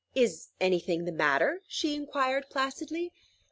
"Is 0.15 0.47
any 0.59 0.79
thing 0.79 1.05
the 1.05 1.11
matter?" 1.11 1.61
she 1.67 1.93
inquired 1.93 2.49
placidly. 2.49 3.13